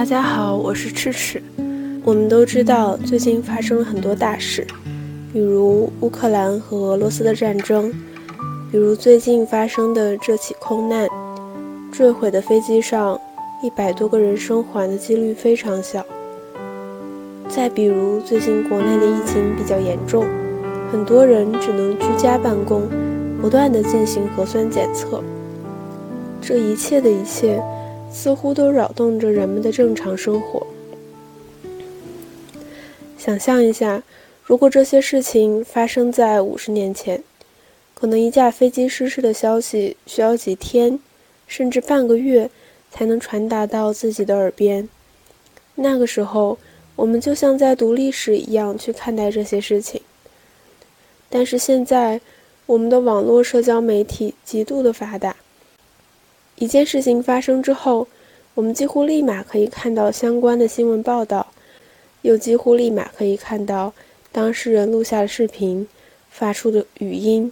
[0.00, 1.42] 大家好，我是赤赤。
[2.04, 4.66] 我们都知道，最近发生了很多大事，
[5.30, 7.92] 比如乌克兰和俄罗斯的战争，
[8.72, 11.06] 比如最近发生的这起空难，
[11.92, 13.20] 坠毁的飞机上
[13.62, 16.02] 一百多个人生还的几率非常小。
[17.46, 20.24] 再比如最近国内的疫情比较严重，
[20.90, 22.88] 很多人只能居家办公，
[23.38, 25.22] 不断的进行核酸检测。
[26.40, 27.62] 这一切的一切，
[28.12, 30.66] 似乎都扰动着人们的正常生活。
[33.16, 34.02] 想象一下，
[34.42, 37.22] 如果这些事情发生在五十年前，
[37.94, 40.98] 可能一架飞机失事的消息需要几天，
[41.46, 42.50] 甚至半个月
[42.90, 44.88] 才能传达到自己的耳边。
[45.74, 46.58] 那个时候，
[46.96, 50.00] 我们就像在读历史一样去看待这些事情。
[51.28, 52.20] 但是现在，
[52.66, 55.36] 我们的网络社交媒体极度的发达，
[56.60, 58.06] 一件事情发生之后，
[58.52, 61.46] 我们几乎立马可以看到相关的新闻报道。
[62.20, 63.94] 又几乎立马可以看到
[64.30, 65.88] 当事人录下的视频、
[66.30, 67.50] 发出的语音，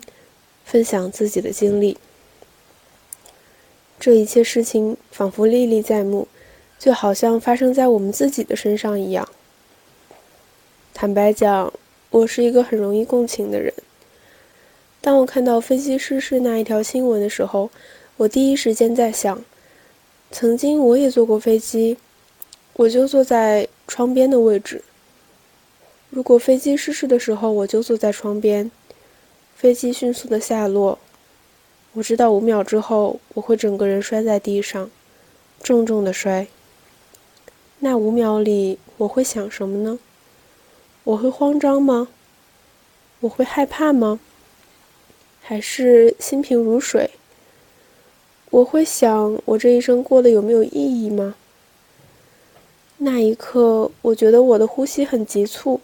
[0.66, 1.96] 分享自己的经历。
[3.98, 6.28] 这一切事情仿佛历历在目，
[6.78, 9.26] 就好像发生在我们自己的身上一样。
[10.92, 11.72] 坦白讲，
[12.10, 13.72] 我是一个很容易共情的人。
[15.00, 17.70] 当我看到分析师事那一条新闻的时候，
[18.18, 19.42] 我第一时间在想：
[20.30, 21.96] 曾经我也坐过飞机，
[22.74, 23.66] 我就坐在。
[23.90, 24.84] 窗边的位置。
[26.10, 28.70] 如果飞机失事的时候，我就坐在窗边，
[29.56, 30.98] 飞机迅速的下落，
[31.94, 34.90] 我知道五秒之后我会整个人摔在地上，
[35.62, 36.48] 重重的摔。
[37.78, 39.98] 那五秒里我会想什么呢？
[41.04, 42.08] 我会慌张吗？
[43.20, 44.20] 我会害怕吗？
[45.40, 47.12] 还是心平如水？
[48.50, 51.34] 我会想我这一生过得有没有意义吗？
[52.96, 55.80] 那一刻，我觉得我的呼吸很急促，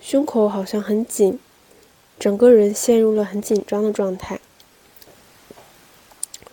[0.00, 1.38] 胸口好像很紧，
[2.18, 4.40] 整个人陷入了很紧张的状态。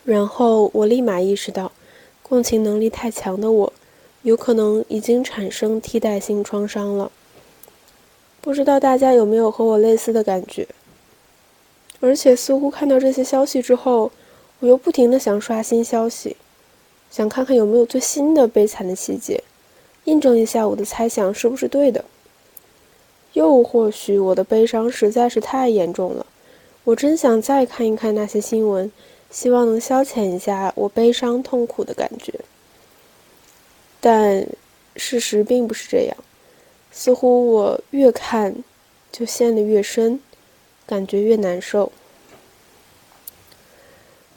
[0.03, 1.71] 然后我立马意识到，
[2.21, 3.73] 共情能力太强的我，
[4.23, 7.11] 有可能已经产生替代性创伤了。
[8.41, 10.67] 不知道大家有没有和我类似的感觉？
[12.01, 14.11] 而且似乎看到这些消息之后，
[14.63, 16.37] 我又不停的想刷新消息，
[17.11, 19.43] 想看看有没有最新的悲惨的细节。
[20.05, 22.05] 印证一下我的猜想是不是对的？
[23.33, 26.25] 又或许我的悲伤实在是太严重了，
[26.85, 28.89] 我真想再看一看那些新闻，
[29.29, 32.33] 希望能消遣一下我悲伤痛苦的感觉。
[33.99, 34.47] 但
[34.95, 36.15] 事实并不是这样，
[36.89, 38.55] 似乎我越看
[39.11, 40.21] 就陷得越深，
[40.85, 41.91] 感觉越难受。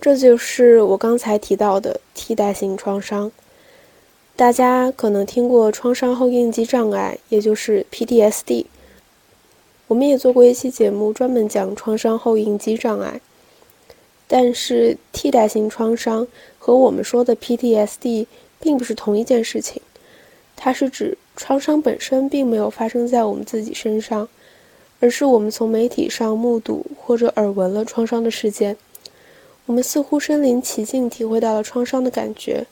[0.06, 3.33] 这就是我刚才提到的替代性创伤。
[4.37, 8.66] 大家可能听过创伤后应激障碍，也就是 PTSD。
[9.89, 13.21] 我们也做过一期节目，专门讲创伤后应激障碍。
[14.28, 16.25] 但是替代性创伤
[16.56, 18.27] 和我们说的 PTSD
[18.61, 19.83] 并不是同一件事情。
[20.55, 24.28] 它是指创伤本身并没有发生在我们自己身上，
[25.00, 28.77] 而是我们从媒体上目睹或者耳闻了创伤的事件，
[29.66, 32.66] 我们似乎身临其境体会到了创伤的感觉。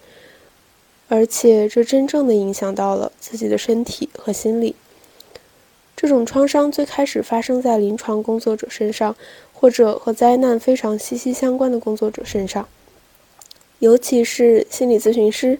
[1.08, 4.74] 而且，这真正的影响到了自己的身体和心理。
[5.94, 9.14] 这种创伤最开始发生在临床工作者身上，
[9.52, 12.66] 或者和灾难非常息息相关的工作者身上，
[13.78, 15.58] 尤其是心理咨询师，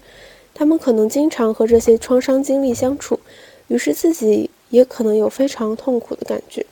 [0.54, 3.20] 他们可能经常和这些创伤经历相处，
[3.68, 6.66] 于是自己也可能有非常痛苦的感觉。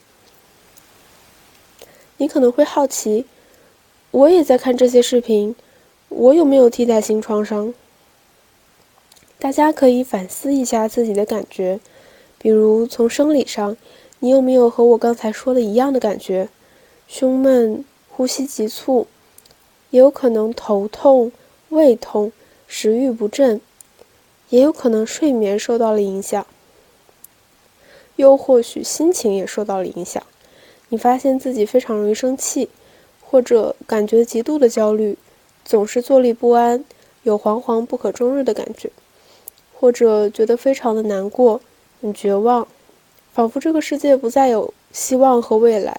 [2.17, 3.27] 你可能会好奇，
[4.13, 5.57] 我也在看这些视频，
[6.11, 7.73] 我有没有替代性创伤？
[9.39, 11.81] 大家可以反思一下自己的感觉，
[12.37, 13.75] 比如从生理上，
[14.19, 16.51] 你有没有和我刚才说的一样的感觉？
[17.09, 19.07] 胸闷、呼吸急促，
[19.89, 21.33] 也有可能头痛、
[21.71, 22.33] 胃痛、
[22.67, 23.63] 食欲不振，
[24.51, 26.47] 也有可能睡眠受到了影响，
[28.17, 30.23] 又或许心情也受到了影响。
[30.91, 32.69] 你发现自己非常容易生气，
[33.33, 35.17] 或者感觉极度的焦虑，
[35.65, 36.85] 总是坐立不安，
[37.23, 38.91] 有惶惶不可终日的感觉。
[39.73, 41.63] 或者觉得非常的难过，
[42.03, 42.69] 很绝望，
[43.33, 45.99] 仿佛这个世界不再有希望和未来。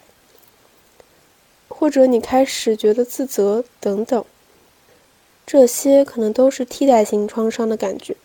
[1.67, 4.23] 或者你开始觉得自责等等，
[5.47, 8.15] 这些可能都是替代性创伤的感觉。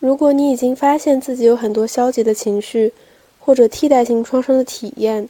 [0.00, 2.94] 如果你已经发现自己有很多消极的情绪，
[3.38, 5.28] 或者替代性创伤的体验，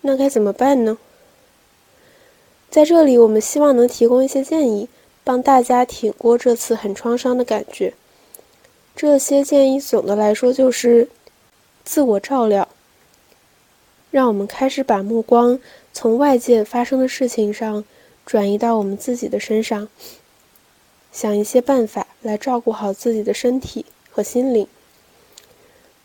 [0.00, 0.96] 那该怎么办呢？
[2.74, 4.88] 在这里，我们希望能提供一些建议，
[5.22, 7.94] 帮大家挺过这次很创伤的感觉。
[8.96, 11.08] 这些建议总的来说就是
[11.84, 12.66] 自我照料，
[14.10, 15.60] 让我们开始把目光
[15.92, 17.84] 从外界发生的事情上
[18.26, 19.88] 转移到我们自己的身上，
[21.12, 24.66] 想一些办法来照顾好自己的身体和心灵。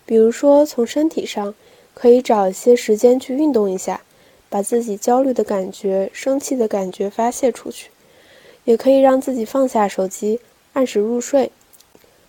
[0.05, 1.55] 比如说，从身体上
[1.95, 4.01] 可以找一些时间去运动一下，
[4.49, 7.89] 把自己焦虑的感觉、生气的感觉发泄出去；
[8.65, 10.39] 也可以让自己放下手机，
[10.73, 11.51] 按时入睡。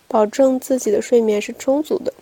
[0.07, 2.13] 保证自己的睡眠是充足的。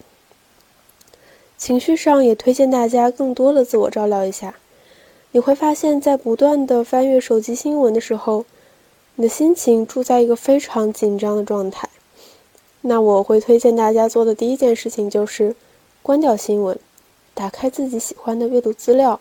[1.58, 4.56] 情绪上也推荐大家更多的自我照料一下。
[5.32, 8.46] 你会发现在不断的翻阅手机新闻的时候，
[9.16, 11.90] 你的心情处在一个非常紧张的状态。
[12.82, 15.56] 那我会推荐大家做的第一件事情就是
[16.02, 16.80] 关掉新闻，
[17.34, 19.20] 打开自己喜欢的阅读资料、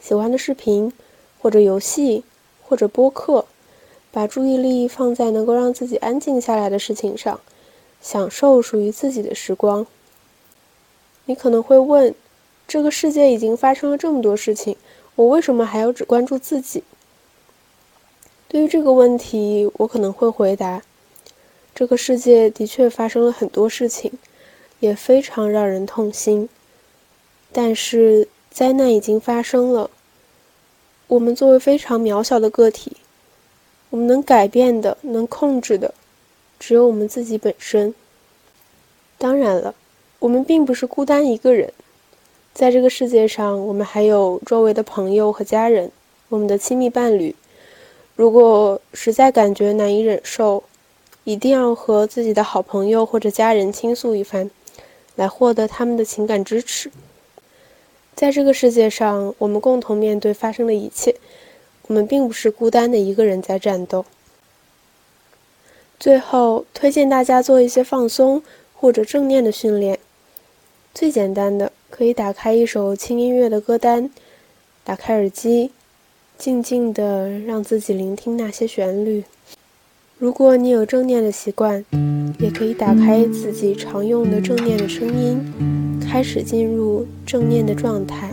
[0.00, 0.92] 喜欢的视频
[1.40, 2.24] 或者游戏
[2.62, 3.46] 或者播客，
[4.10, 7.40] 把注意力放在能够让自己安静下来的事情上。
[8.00, 9.84] 享受属于自己的时光。
[11.24, 12.14] 你可能会问：
[12.68, 14.76] 这个世界已经发生了这么多事情，
[15.16, 16.84] 我为什么还要只关注自己？
[18.46, 20.80] 对于这个问题，我可能会回答：
[21.74, 24.12] 这个世界的确发生了很多事情，
[24.78, 26.48] 也非常让人痛心。
[27.50, 29.90] 但是灾难已经发生了，
[31.06, 32.96] 我们作为非常渺小的个体，
[33.90, 35.94] 我们能改变的、能控制的。
[36.58, 37.94] 只有我们自己本身。
[39.16, 39.74] 当然了，
[40.18, 41.72] 我们并不是孤单一个人，
[42.52, 45.92] 在这个世界上，我们还有周围的朋友和家人，
[46.28, 47.34] 我们的亲密伴侣。
[48.16, 50.64] 如果实在感觉难以忍受，
[51.22, 54.50] 一定要和自己的好朋友或者家人倾诉一番，
[55.14, 56.90] 来获得他们的情感支持。
[58.18, 61.14] 在这个世界上，我们共同面对发生的一切，
[61.86, 64.04] 我们并不是孤单的一个人在战斗。
[66.00, 68.42] 最后，推荐大家做一些放松
[68.74, 70.00] 或者正念的训练。
[70.92, 74.10] 最简单的，可以打开一首轻音乐的歌单，
[74.82, 75.70] 打开耳机，
[76.36, 79.22] 静静的让自己聆听那些旋律。
[80.18, 81.84] 如果你有正念的习惯，
[82.40, 88.28] 也可以打开自己常用的正念的声音，开始进入正念的状态。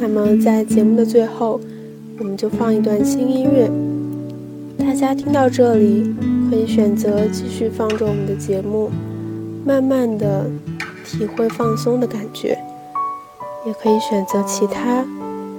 [0.00, 1.60] 那么，在节目的最后，
[2.18, 3.70] 我们就放一段轻音乐。
[4.76, 6.12] 大家听到这里，
[6.50, 8.90] 可以选择继续放着我们的节目，
[9.64, 10.50] 慢慢的
[11.04, 12.58] 体会放松的感觉，
[13.64, 15.04] 也可以选择其他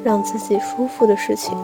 [0.04, 1.58] 让自己舒服的事情。